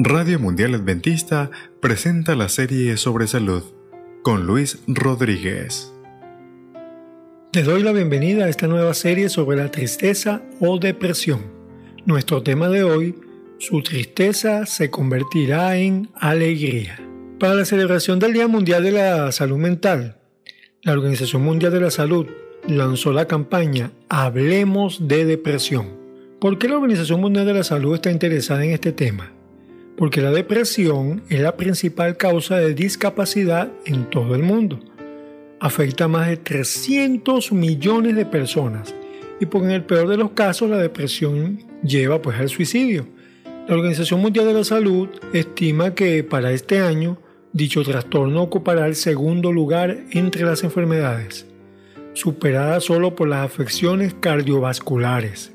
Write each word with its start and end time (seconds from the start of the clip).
Radio 0.00 0.40
Mundial 0.40 0.74
Adventista 0.74 1.52
presenta 1.78 2.34
la 2.34 2.48
serie 2.48 2.96
sobre 2.96 3.28
salud 3.28 3.62
con 4.22 4.44
Luis 4.44 4.82
Rodríguez. 4.88 5.94
Te 7.52 7.62
doy 7.62 7.84
la 7.84 7.92
bienvenida 7.92 8.46
a 8.46 8.48
esta 8.48 8.66
nueva 8.66 8.92
serie 8.94 9.28
sobre 9.28 9.56
la 9.56 9.70
tristeza 9.70 10.42
o 10.58 10.80
depresión. 10.80 11.42
Nuestro 12.06 12.42
tema 12.42 12.68
de 12.68 12.82
hoy, 12.82 13.14
su 13.58 13.82
tristeza 13.82 14.66
se 14.66 14.90
convertirá 14.90 15.76
en 15.76 16.08
alegría. 16.16 16.98
Para 17.38 17.54
la 17.54 17.64
celebración 17.64 18.18
del 18.18 18.32
Día 18.32 18.48
Mundial 18.48 18.82
de 18.82 18.90
la 18.90 19.30
Salud 19.30 19.58
Mental, 19.58 20.16
la 20.82 20.92
Organización 20.92 21.42
Mundial 21.42 21.72
de 21.72 21.80
la 21.80 21.92
Salud 21.92 22.26
lanzó 22.66 23.12
la 23.12 23.28
campaña 23.28 23.92
Hablemos 24.08 25.06
de 25.06 25.24
Depresión. 25.24 25.90
¿Por 26.40 26.58
qué 26.58 26.68
la 26.68 26.78
Organización 26.78 27.20
Mundial 27.20 27.46
de 27.46 27.54
la 27.54 27.62
Salud 27.62 27.94
está 27.94 28.10
interesada 28.10 28.64
en 28.64 28.72
este 28.72 28.90
tema? 28.90 29.33
Porque 29.96 30.20
la 30.20 30.30
depresión 30.30 31.22
es 31.28 31.40
la 31.40 31.56
principal 31.56 32.16
causa 32.16 32.56
de 32.56 32.74
discapacidad 32.74 33.70
en 33.84 34.10
todo 34.10 34.34
el 34.34 34.42
mundo. 34.42 34.80
Afecta 35.60 36.04
a 36.04 36.08
más 36.08 36.28
de 36.28 36.36
300 36.36 37.52
millones 37.52 38.16
de 38.16 38.26
personas 38.26 38.94
y 39.40 39.46
por 39.46 39.62
en 39.62 39.70
el 39.70 39.84
peor 39.84 40.08
de 40.08 40.16
los 40.16 40.32
casos 40.32 40.68
la 40.68 40.78
depresión 40.78 41.58
lleva 41.82 42.20
pues 42.20 42.38
al 42.38 42.48
suicidio. 42.48 43.06
La 43.68 43.74
Organización 43.74 44.20
Mundial 44.20 44.46
de 44.46 44.54
la 44.54 44.64
Salud 44.64 45.08
estima 45.32 45.94
que 45.94 46.22
para 46.22 46.52
este 46.52 46.80
año 46.80 47.18
dicho 47.52 47.82
trastorno 47.82 48.42
ocupará 48.42 48.86
el 48.86 48.96
segundo 48.96 49.52
lugar 49.52 49.96
entre 50.10 50.44
las 50.44 50.64
enfermedades, 50.64 51.46
superada 52.12 52.80
solo 52.80 53.14
por 53.14 53.28
las 53.28 53.46
afecciones 53.46 54.12
cardiovasculares. 54.12 55.52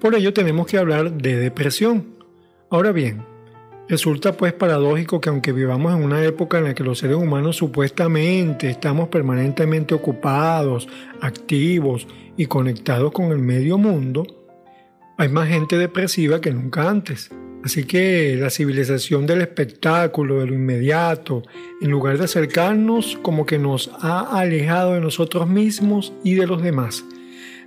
Por 0.00 0.14
ello 0.14 0.32
tenemos 0.32 0.66
que 0.66 0.78
hablar 0.78 1.12
de 1.12 1.36
depresión. 1.36 2.14
Ahora 2.70 2.92
bien, 2.92 3.31
Resulta 3.88 4.32
pues 4.32 4.52
paradójico 4.52 5.20
que 5.20 5.28
aunque 5.28 5.52
vivamos 5.52 5.92
en 5.92 6.02
una 6.02 6.24
época 6.24 6.58
en 6.58 6.64
la 6.64 6.74
que 6.74 6.84
los 6.84 6.98
seres 6.98 7.16
humanos 7.16 7.56
supuestamente 7.56 8.70
estamos 8.70 9.08
permanentemente 9.08 9.94
ocupados, 9.94 10.88
activos 11.20 12.06
y 12.36 12.46
conectados 12.46 13.12
con 13.12 13.32
el 13.32 13.38
medio 13.38 13.78
mundo, 13.78 14.24
hay 15.18 15.28
más 15.28 15.48
gente 15.48 15.76
depresiva 15.76 16.40
que 16.40 16.52
nunca 16.52 16.88
antes. 16.88 17.30
Así 17.64 17.84
que 17.84 18.36
la 18.36 18.50
civilización 18.50 19.26
del 19.26 19.42
espectáculo, 19.42 20.40
de 20.40 20.46
lo 20.46 20.54
inmediato, 20.54 21.42
en 21.80 21.90
lugar 21.90 22.18
de 22.18 22.24
acercarnos, 22.24 23.18
como 23.22 23.46
que 23.46 23.58
nos 23.58 23.90
ha 24.00 24.38
alejado 24.38 24.94
de 24.94 25.00
nosotros 25.00 25.48
mismos 25.48 26.12
y 26.24 26.34
de 26.34 26.46
los 26.46 26.62
demás 26.62 27.04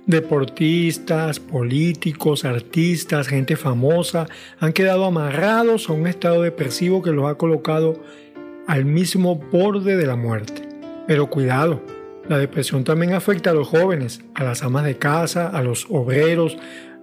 deportistas, 0.06 1.40
políticos, 1.40 2.44
artistas, 2.44 3.26
gente 3.26 3.56
famosa 3.56 4.28
han 4.60 4.72
quedado 4.72 5.04
amarrados 5.04 5.88
a 5.88 5.92
un 5.92 6.06
estado 6.06 6.42
depresivo 6.42 7.02
que 7.02 7.10
los 7.10 7.28
ha 7.28 7.34
colocado 7.34 8.00
al 8.66 8.84
mismo 8.84 9.36
borde 9.36 9.96
de 9.96 10.06
la 10.06 10.16
muerte. 10.16 10.62
Pero 11.06 11.28
cuidado, 11.28 11.82
la 12.28 12.38
depresión 12.38 12.84
también 12.84 13.14
afecta 13.14 13.50
a 13.50 13.54
los 13.54 13.68
jóvenes, 13.68 14.20
a 14.34 14.44
las 14.44 14.62
amas 14.62 14.84
de 14.84 14.96
casa, 14.96 15.48
a 15.48 15.62
los 15.62 15.86
obreros, 15.90 16.56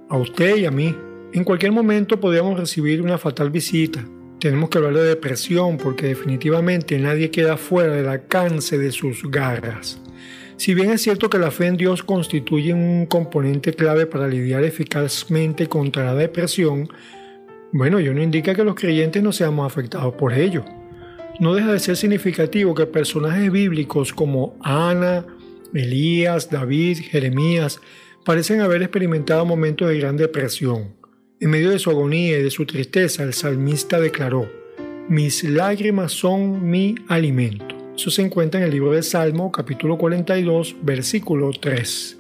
a 0.10 0.18
usted 0.18 0.58
y 0.58 0.66
a 0.66 0.72
mí. 0.72 0.96
En 1.34 1.44
cualquier 1.44 1.72
momento 1.72 2.20
podríamos 2.20 2.60
recibir 2.60 3.02
una 3.02 3.18
fatal 3.18 3.50
visita. 3.50 4.04
Tenemos 4.40 4.70
que 4.70 4.78
hablar 4.78 4.96
de 4.96 5.04
depresión 5.04 5.78
porque 5.78 6.08
definitivamente 6.08 7.00
nadie 7.00 7.32
queda 7.32 7.56
fuera 7.56 7.94
del 7.94 8.08
alcance 8.08 8.78
de 8.78 8.92
sus 8.92 9.24
garras. 9.30 10.02
Si 10.58 10.74
bien 10.74 10.92
es 10.92 11.02
cierto 11.02 11.30
que 11.30 11.40
la 11.40 11.52
fe 11.52 11.68
en 11.68 11.78
Dios 11.78 12.04
constituye 12.04 12.74
un 12.74 13.06
componente 13.06 13.74
clave 13.74 14.06
para 14.06 14.28
lidiar 14.28 14.64
eficazmente 14.64 15.68
contra 15.68 16.06
la 16.06 16.16
depresión, 16.16 16.90
bueno, 17.72 17.98
ello 17.98 18.14
no 18.14 18.22
indica 18.22 18.54
que 18.54 18.64
los 18.64 18.76
creyentes 18.76 19.24
no 19.24 19.32
seamos 19.32 19.66
afectados 19.66 20.14
por 20.14 20.34
ello. 20.34 20.64
No 21.40 21.56
deja 21.56 21.74
de 21.74 21.80
ser 21.80 21.98
significativo 21.98 22.76
que 22.76 22.86
personajes 22.86 23.52
bíblicos 23.52 24.14
como 24.14 24.56
Ana, 24.62 25.26
Elías, 25.74 26.52
David, 26.52 27.00
Jeremías 27.00 27.82
parecen 28.24 28.62
haber 28.62 28.84
experimentado 28.84 29.44
momentos 29.46 29.90
de 29.90 29.98
gran 29.98 30.18
depresión. 30.18 30.96
En 31.40 31.50
medio 31.50 31.72
de 31.72 31.80
su 31.80 31.90
agonía 31.90 32.38
y 32.38 32.44
de 32.44 32.52
su 32.52 32.66
tristeza, 32.66 33.24
el 33.24 33.34
salmista 33.34 34.00
declaró, 34.00 34.50
Mis 35.10 35.44
lágrimas 35.44 36.12
son 36.12 36.70
mi 36.70 36.96
alimento. 37.08 37.73
Eso 37.96 38.10
se 38.10 38.24
encuentra 38.24 38.60
en 38.60 38.66
el 38.66 38.72
libro 38.72 38.92
de 38.92 39.04
Salmo, 39.04 39.52
capítulo 39.52 40.00
42, 40.00 40.78
versículo 40.82 41.52
3. 41.52 42.18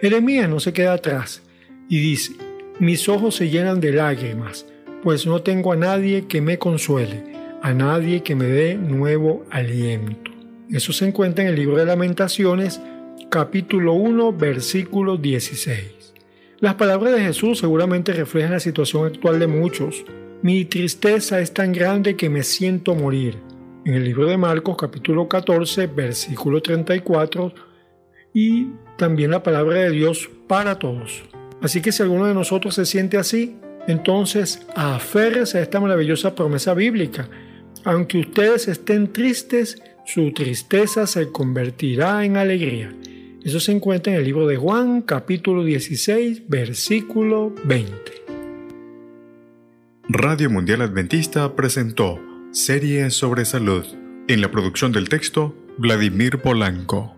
Jeremías 0.00 0.48
no 0.48 0.58
se 0.58 0.72
queda 0.72 0.94
atrás 0.94 1.42
y 1.90 2.00
dice, 2.00 2.32
mis 2.80 3.06
ojos 3.06 3.34
se 3.36 3.50
llenan 3.50 3.78
de 3.80 3.92
lágrimas, 3.92 4.64
pues 5.02 5.26
no 5.26 5.42
tengo 5.42 5.72
a 5.72 5.76
nadie 5.76 6.26
que 6.26 6.40
me 6.40 6.58
consuele, 6.58 7.24
a 7.62 7.74
nadie 7.74 8.22
que 8.22 8.34
me 8.34 8.46
dé 8.46 8.76
nuevo 8.76 9.44
aliento. 9.50 10.30
Eso 10.70 10.94
se 10.94 11.06
encuentra 11.06 11.44
en 11.44 11.50
el 11.50 11.56
libro 11.56 11.76
de 11.76 11.84
Lamentaciones, 11.84 12.80
capítulo 13.28 13.92
1, 13.92 14.32
versículo 14.32 15.18
16. 15.18 16.14
Las 16.58 16.76
palabras 16.76 17.12
de 17.12 17.20
Jesús 17.20 17.58
seguramente 17.58 18.14
reflejan 18.14 18.52
la 18.52 18.60
situación 18.60 19.06
actual 19.06 19.40
de 19.40 19.46
muchos. 19.46 20.06
Mi 20.40 20.64
tristeza 20.64 21.38
es 21.40 21.52
tan 21.52 21.72
grande 21.74 22.16
que 22.16 22.30
me 22.30 22.42
siento 22.42 22.94
morir 22.94 23.45
en 23.86 23.94
el 23.94 24.02
libro 24.02 24.26
de 24.26 24.36
Marcos 24.36 24.76
capítulo 24.76 25.28
14 25.28 25.86
versículo 25.86 26.60
34 26.60 27.54
y 28.34 28.66
también 28.98 29.30
la 29.30 29.44
palabra 29.44 29.78
de 29.78 29.90
Dios 29.90 30.28
para 30.48 30.76
todos. 30.76 31.22
Así 31.62 31.80
que 31.80 31.92
si 31.92 32.02
alguno 32.02 32.26
de 32.26 32.34
nosotros 32.34 32.74
se 32.74 32.84
siente 32.84 33.16
así, 33.16 33.56
entonces 33.86 34.66
aférrese 34.74 35.58
a 35.58 35.62
esta 35.62 35.78
maravillosa 35.78 36.34
promesa 36.34 36.74
bíblica. 36.74 37.28
Aunque 37.84 38.18
ustedes 38.18 38.66
estén 38.66 39.12
tristes, 39.12 39.80
su 40.04 40.32
tristeza 40.32 41.06
se 41.06 41.30
convertirá 41.30 42.24
en 42.24 42.36
alegría. 42.36 42.92
Eso 43.44 43.60
se 43.60 43.70
encuentra 43.70 44.12
en 44.12 44.18
el 44.18 44.24
libro 44.24 44.48
de 44.48 44.56
Juan 44.56 45.02
capítulo 45.02 45.62
16 45.62 46.48
versículo 46.48 47.54
20. 47.64 47.92
Radio 50.08 50.50
Mundial 50.50 50.82
Adventista 50.82 51.54
presentó 51.54 52.35
Serie 52.56 53.10
sobre 53.10 53.44
salud. 53.44 53.84
En 54.28 54.40
la 54.40 54.50
producción 54.50 54.90
del 54.90 55.10
texto, 55.10 55.54
Vladimir 55.76 56.40
Polanco. 56.40 57.15